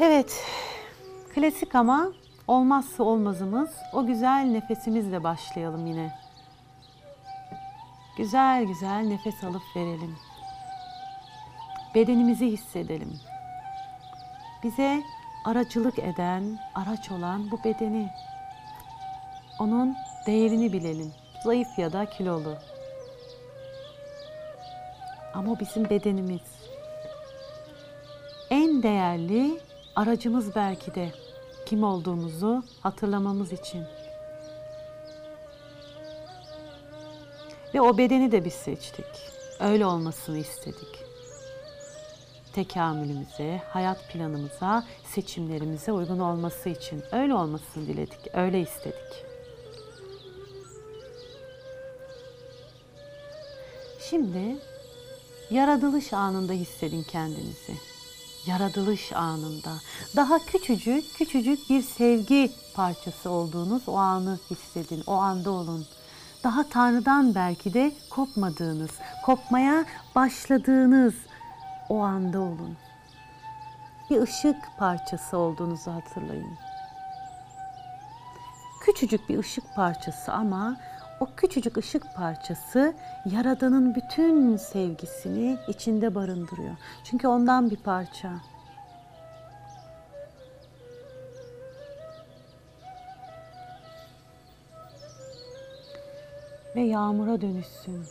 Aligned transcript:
Evet, 0.00 0.44
klasik 1.34 1.74
ama 1.74 2.12
olmazsa 2.48 3.02
olmazımız 3.02 3.70
o 3.92 4.06
güzel 4.06 4.44
nefesimizle 4.44 5.24
başlayalım 5.24 5.86
yine. 5.86 6.12
Güzel 8.16 8.64
güzel 8.64 9.00
nefes 9.00 9.44
alıp 9.44 9.62
verelim. 9.76 10.16
Bedenimizi 11.94 12.46
hissedelim. 12.46 13.20
Bize 14.62 15.02
aracılık 15.44 15.98
eden, 15.98 16.58
araç 16.74 17.10
olan 17.10 17.50
bu 17.50 17.64
bedeni. 17.64 18.10
Onun 19.58 19.96
değerini 20.26 20.72
bilelim. 20.72 21.12
Zayıf 21.44 21.78
ya 21.78 21.92
da 21.92 22.06
kilolu. 22.06 22.56
Ama 25.34 25.60
bizim 25.60 25.90
bedenimiz. 25.90 26.42
En 28.50 28.82
değerli 28.82 29.65
aracımız 29.96 30.54
belki 30.54 30.94
de 30.94 31.12
kim 31.66 31.84
olduğumuzu 31.84 32.64
hatırlamamız 32.80 33.52
için. 33.52 33.84
Ve 37.74 37.80
o 37.80 37.98
bedeni 37.98 38.32
de 38.32 38.44
biz 38.44 38.52
seçtik. 38.52 39.06
Öyle 39.60 39.86
olmasını 39.86 40.38
istedik. 40.38 41.06
Tekamülümüze, 42.52 43.62
hayat 43.68 44.12
planımıza, 44.12 44.84
seçimlerimize 45.04 45.92
uygun 45.92 46.18
olması 46.18 46.68
için 46.68 47.02
öyle 47.12 47.34
olmasını 47.34 47.86
diledik, 47.86 48.20
öyle 48.34 48.60
istedik. 48.60 49.24
Şimdi 54.10 54.56
yaratılış 55.50 56.12
anında 56.12 56.52
hissedin 56.52 57.02
kendinizi. 57.02 57.95
Yaratılış 58.46 59.12
anında. 59.12 59.72
Daha 60.16 60.38
küçücük, 60.38 61.14
küçücük 61.14 61.70
bir 61.70 61.82
sevgi 61.82 62.52
parçası 62.74 63.30
olduğunuz 63.30 63.88
o 63.88 63.96
anı 63.96 64.38
hissedin, 64.50 65.02
o 65.06 65.12
anda 65.12 65.50
olun. 65.50 65.86
Daha 66.44 66.68
Tanrı'dan 66.68 67.34
belki 67.34 67.74
de 67.74 67.92
kopmadığınız, 68.10 68.90
kopmaya 69.24 69.84
başladığınız 70.14 71.14
o 71.88 71.98
anda 72.00 72.40
olun. 72.40 72.76
Bir 74.10 74.22
ışık 74.22 74.56
parçası 74.78 75.38
olduğunuzu 75.38 75.90
hatırlayın. 75.90 76.58
Küçücük 78.80 79.28
bir 79.28 79.38
ışık 79.38 79.74
parçası 79.74 80.32
ama 80.32 80.76
o 81.20 81.28
küçücük 81.36 81.76
ışık 81.76 82.14
parçası 82.16 82.94
Yaradan'ın 83.32 83.94
bütün 83.94 84.56
sevgisini 84.56 85.58
içinde 85.68 86.14
barındırıyor. 86.14 86.76
Çünkü 87.04 87.28
ondan 87.28 87.70
bir 87.70 87.76
parça. 87.76 88.32
Ve 96.76 96.80
yağmura 96.80 97.40
dönüşsün. 97.40 98.04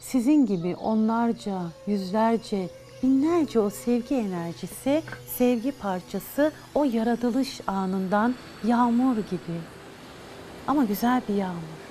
Sizin 0.00 0.46
gibi 0.46 0.76
onlarca, 0.76 1.62
yüzlerce, 1.86 2.68
binlerce 3.02 3.60
o 3.60 3.70
sevgi 3.70 4.14
enerjisi, 4.14 5.02
sevgi 5.26 5.72
parçası 5.72 6.52
o 6.74 6.84
yaratılış 6.84 7.60
anından 7.66 8.34
yağmur 8.64 9.16
gibi 9.16 9.60
ama 10.68 10.84
güzel 10.84 11.22
bir 11.28 11.34
yağmur. 11.34 11.84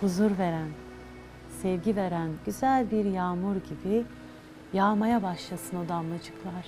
Huzur 0.00 0.38
veren, 0.38 0.68
sevgi 1.62 1.96
veren 1.96 2.30
güzel 2.46 2.90
bir 2.90 3.04
yağmur 3.04 3.56
gibi 3.56 4.04
yağmaya 4.72 5.22
başlasın 5.22 5.76
o 5.84 5.88
damlacıklar. 5.88 6.66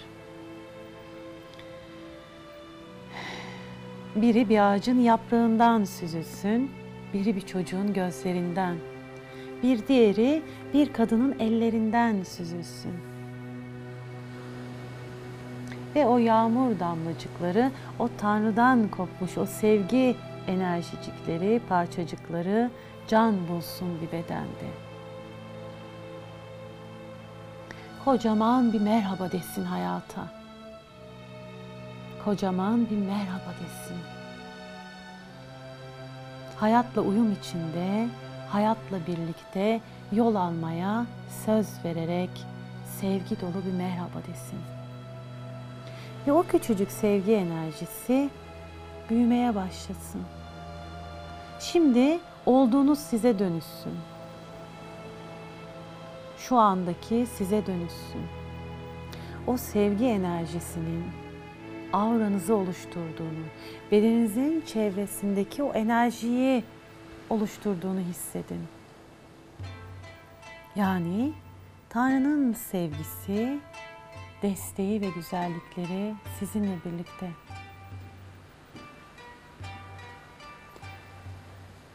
Biri 4.16 4.48
bir 4.48 4.72
ağacın 4.72 4.98
yaprağından 4.98 5.84
süzülsün, 5.84 6.70
biri 7.14 7.36
bir 7.36 7.40
çocuğun 7.40 7.92
gözlerinden, 7.92 8.76
bir 9.62 9.86
diğeri 9.86 10.42
bir 10.74 10.92
kadının 10.92 11.38
ellerinden 11.38 12.22
süzülsün. 12.22 12.92
Ve 15.94 16.06
o 16.06 16.18
yağmur 16.18 16.78
damlacıkları 16.80 17.70
o 17.98 18.08
Tanrı'dan 18.18 18.88
kopmuş 18.88 19.38
o 19.38 19.46
sevgi 19.46 20.16
enerjicikleri, 20.46 21.60
parçacıkları 21.68 22.70
can 23.08 23.48
bulsun 23.48 24.00
bir 24.00 24.06
bedende. 24.06 24.70
Kocaman 28.04 28.72
bir 28.72 28.80
merhaba 28.80 29.32
desin 29.32 29.64
hayata. 29.64 30.22
Kocaman 32.24 32.90
bir 32.90 32.96
merhaba 32.96 33.52
desin. 33.64 33.96
Hayatla 36.56 37.02
uyum 37.02 37.32
içinde, 37.32 38.08
hayatla 38.48 39.06
birlikte 39.06 39.80
yol 40.12 40.34
almaya 40.34 41.06
söz 41.46 41.66
vererek 41.84 42.30
sevgi 43.00 43.40
dolu 43.40 43.64
bir 43.66 43.72
merhaba 43.72 44.18
desin. 44.28 44.58
Ve 46.26 46.32
o 46.32 46.42
küçücük 46.42 46.90
sevgi 46.90 47.32
enerjisi 47.32 48.30
büyümeye 49.10 49.54
başlasın. 49.54 50.22
Şimdi 51.60 52.18
olduğunuz 52.46 52.98
size 52.98 53.38
dönüşsün. 53.38 53.92
Şu 56.38 56.56
andaki 56.56 57.26
size 57.26 57.66
dönüşsün. 57.66 58.22
O 59.46 59.56
sevgi 59.56 60.04
enerjisinin 60.04 61.04
auranızı 61.92 62.54
oluşturduğunu, 62.54 63.44
bedeninizin 63.92 64.60
çevresindeki 64.66 65.62
o 65.62 65.72
enerjiyi 65.72 66.64
oluşturduğunu 67.30 68.00
hissedin. 68.00 68.60
Yani 70.76 71.32
Tanrı'nın 71.88 72.52
sevgisi, 72.52 73.58
desteği 74.42 75.00
ve 75.00 75.08
güzellikleri 75.08 76.14
sizinle 76.38 76.76
birlikte. 76.84 77.30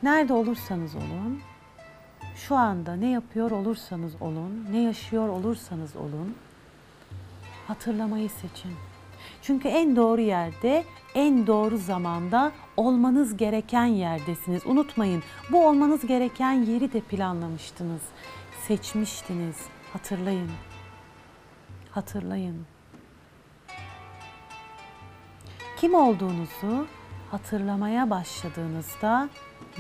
Nerede 0.04 0.34
olursanız 0.34 0.96
olun, 0.96 1.42
şu 2.36 2.56
anda 2.56 2.96
ne 2.96 3.10
yapıyor 3.10 3.52
olursanız 3.52 4.22
olun, 4.22 4.68
ne 4.72 4.82
yaşıyor 4.82 5.28
olursanız 5.28 5.96
olun, 5.96 6.36
hatırlamayı 7.68 8.30
seçin. 8.30 8.74
Çünkü 9.42 9.68
en 9.68 9.96
doğru 9.96 10.22
yerde, 10.22 10.84
en 11.16 11.48
doğru 11.48 11.78
zamanda 11.78 12.52
olmanız 12.78 13.38
gereken 13.38 13.86
yerdesiniz. 13.86 14.66
Unutmayın, 14.66 15.24
bu 15.52 15.68
olmanız 15.68 16.08
gereken 16.08 16.52
yeri 16.52 16.94
de 16.94 17.02
planlamıştınız, 17.02 18.02
seçmiştiniz. 18.68 19.56
Hatırlayın. 19.94 20.52
Hatırlayın. 21.92 22.66
Kim 25.78 25.94
olduğunuzu 25.94 26.88
hatırlamaya 27.32 28.10
başladığınızda 28.10 29.30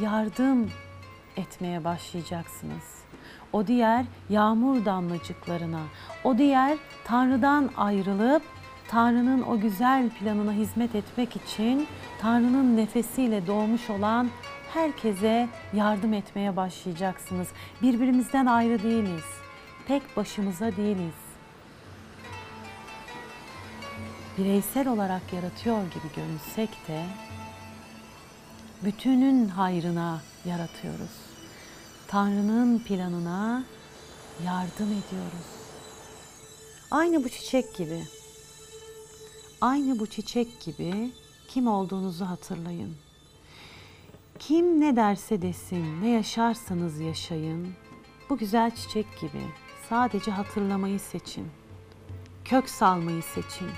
yardım 0.02 0.70
etmeye 1.38 1.84
başlayacaksınız. 1.84 3.02
O 3.54 3.68
diğer 3.68 4.06
yağmur 4.30 4.86
damlacıklarına, 4.86 5.82
o 6.24 6.38
diğer 6.38 6.78
Tanrı'dan 7.04 7.70
ayrılıp 7.78 8.44
Tanrı'nın 8.88 9.42
o 9.42 9.60
güzel 9.60 10.10
planına 10.10 10.52
hizmet 10.52 10.96
etmek 10.96 11.36
için 11.36 11.88
Tanrı'nın 12.22 12.78
nefesiyle 12.78 13.48
doğmuş 13.48 13.90
olan 13.90 14.30
herkese 14.74 15.50
yardım 15.74 16.14
etmeye 16.14 16.56
başlayacaksınız. 16.56 17.48
Birbirimizden 17.82 18.46
ayrı 18.46 18.84
değiliz. 18.84 19.26
Tek 19.88 20.18
başımıza 20.18 20.76
değiliz. 20.76 21.16
Bireysel 24.38 24.88
olarak 24.88 25.34
yaratıyor 25.34 25.78
gibi 25.78 26.16
görünsek 26.16 26.70
de 26.88 27.06
bütünün 28.84 29.48
hayrına 29.48 30.22
yaratıyoruz. 30.46 31.12
Tanrı'nın 32.08 32.80
planına 32.80 33.64
yardım 34.46 34.88
ediyoruz. 34.88 35.48
Aynı 36.92 37.24
bu 37.24 37.30
çiçek 37.30 37.76
gibi. 37.76 38.04
Aynı 39.62 40.00
bu 40.00 40.08
çiçek 40.08 40.62
gibi 40.62 41.12
kim 41.48 41.68
olduğunuzu 41.68 42.26
hatırlayın. 42.26 42.96
Kim 44.40 44.82
ne 44.82 44.96
derse 44.96 45.42
desin, 45.42 46.02
ne 46.02 46.10
yaşarsanız 46.10 47.00
yaşayın. 47.00 47.74
Bu 48.30 48.38
güzel 48.38 48.76
çiçek 48.76 49.20
gibi 49.22 49.42
sadece 49.90 50.32
hatırlamayı 50.32 51.00
seçin. 51.00 51.48
Kök 52.46 52.70
salmayı 52.70 53.24
seçin. 53.24 53.70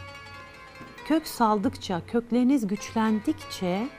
Kök 1.05 1.27
saldıkça, 1.27 2.01
kökleriniz 2.07 2.67
güçlendikçe 2.67 3.89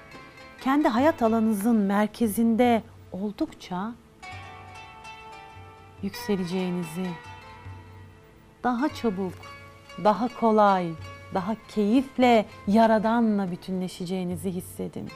kendi 0.64 0.88
hayat 0.88 1.22
alanınızın 1.22 1.76
merkezinde 1.76 2.82
oldukça 3.12 3.92
yükseleceğinizi 6.02 7.06
daha 8.64 8.88
çabuk, 8.88 9.34
daha 10.04 10.28
kolay, 10.40 10.90
daha 11.34 11.56
keyifle 11.68 12.46
Yaradan'la 12.66 13.50
bütünleşeceğinizi 13.50 14.50
hissedin. 14.50 15.08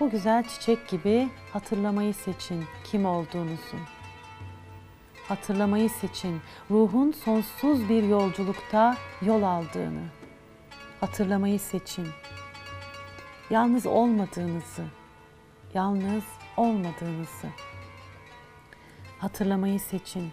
Bu 0.00 0.10
güzel 0.10 0.48
çiçek 0.48 0.88
gibi 0.88 1.28
hatırlamayı 1.52 2.14
seçin 2.14 2.64
kim 2.84 3.06
olduğunuzu. 3.06 3.76
Hatırlamayı 5.28 5.90
seçin 5.90 6.40
ruhun 6.70 7.12
sonsuz 7.12 7.88
bir 7.88 8.02
yolculukta 8.02 8.96
yol 9.22 9.42
aldığını. 9.42 10.04
Hatırlamayı 11.00 11.60
seçin. 11.60 12.06
Yalnız 13.50 13.86
olmadığınızı, 13.86 14.84
yalnız 15.74 16.24
olmadığınızı. 16.56 17.46
Hatırlamayı 19.18 19.80
seçin. 19.80 20.30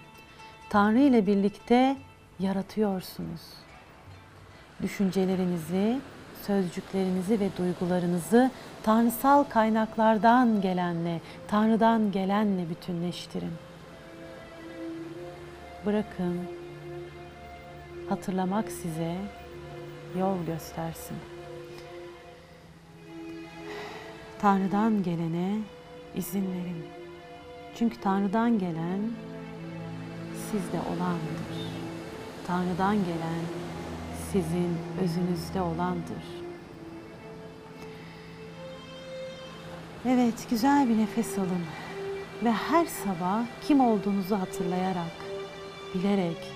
Tanrı 0.69 1.00
ile 1.00 1.27
birlikte 1.27 1.98
yaratıyorsunuz. 2.39 3.42
Düşüncelerinizi, 4.81 6.00
sözcüklerinizi 6.48 7.39
ve 7.39 7.50
duygularınızı 7.57 8.51
tanrısal 8.83 9.44
kaynaklardan 9.44 10.62
gelenle, 10.62 11.21
Tanrı'dan 11.48 12.12
gelenle 12.12 12.69
bütünleştirin. 12.69 13.54
Bırakın 15.86 16.39
hatırlamak 18.10 18.71
size 18.71 19.15
yol 20.19 20.45
göstersin. 20.45 21.33
Tanrı'dan 24.44 25.04
gelene 25.04 25.60
izin 26.16 26.42
verin. 26.42 26.86
Çünkü 27.75 28.01
Tanrı'dan 28.01 28.60
gelen 28.60 29.00
sizde 30.34 30.80
olandır. 30.80 31.72
Tanrı'dan 32.48 32.95
gelen 32.95 33.44
sizin 34.31 34.78
özünüzde 35.04 35.62
olandır. 35.62 36.24
Evet, 40.06 40.48
güzel 40.50 40.89
bir 40.89 40.98
nefes 40.98 41.38
alın 41.38 41.66
ve 42.44 42.51
her 42.51 42.86
sabah 42.86 43.44
kim 43.68 43.80
olduğunuzu 43.80 44.36
hatırlayarak, 44.36 45.16
bilerek, 45.94 46.51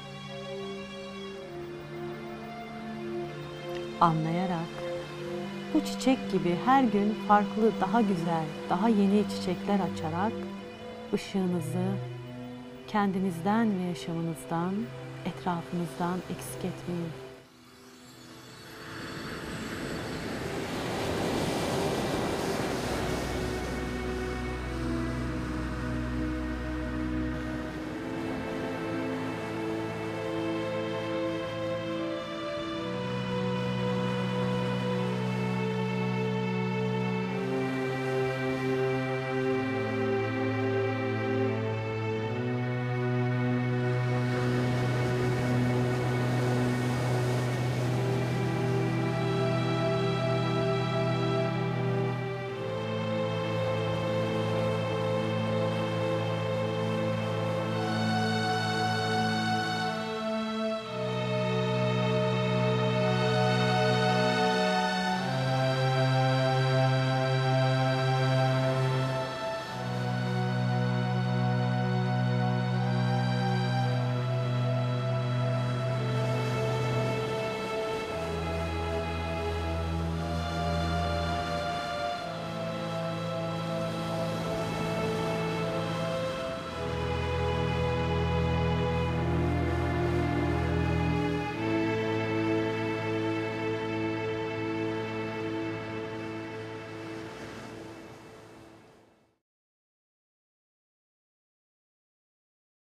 anlayarak 4.02 4.87
bu 5.78 5.86
çiçek 5.86 6.32
gibi 6.32 6.56
her 6.66 6.84
gün 6.84 7.16
farklı, 7.28 7.72
daha 7.82 8.02
güzel, 8.02 8.46
daha 8.70 8.90
yeni 8.90 9.24
çiçekler 9.30 9.80
açarak 9.80 10.34
ışığınızı 11.14 11.86
kendinizden 12.88 13.80
ve 13.80 13.84
yaşamınızdan, 13.84 14.74
etrafınızdan 15.26 16.20
eksik 16.30 16.66
etmeyin. 16.66 17.27